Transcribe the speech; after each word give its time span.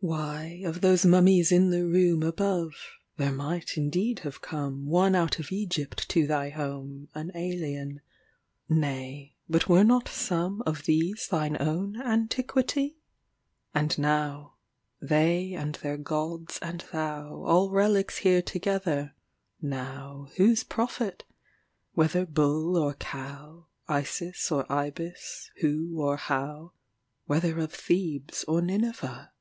Why, 0.00 0.60
of 0.64 0.82
those 0.82 1.04
mummies 1.06 1.50
in 1.50 1.70
the 1.70 1.78
roomAbove, 1.84 2.76
there 3.16 3.32
might 3.32 3.76
indeed 3.78 4.18
have 4.20 4.40
comeOne 4.40 5.16
out 5.16 5.40
of 5.40 5.50
Egypt 5.50 6.08
to 6.10 6.28
thy 6.28 6.50
home, 6.50 7.08
An 7.16 7.32
alien. 7.34 8.02
Nay, 8.68 9.34
but 9.48 9.68
were 9.68 9.82
not 9.82 10.04
someOf 10.04 10.84
these 10.84 11.26
thine 11.26 11.56
own 11.58 12.00
"antiquity"?And 12.00 13.98
now,—they 13.98 15.54
and 15.54 15.74
their 15.76 15.96
gods 15.96 16.60
and 16.62 16.84
thouAll 16.84 17.72
relics 17.72 18.18
here 18.18 18.42
together,—nowWhose 18.42 20.68
profit? 20.68 21.24
whether 21.94 22.24
bull 22.24 22.76
or 22.76 22.94
cow, 22.94 23.66
Isis 23.88 24.52
or 24.52 24.70
Ibis, 24.70 25.50
who 25.62 25.98
or 26.00 26.16
how, 26.16 26.74
Whether 27.24 27.58
of 27.58 27.72
Thebes 27.72 28.44
or 28.44 28.62
Nineveh? 28.62 29.32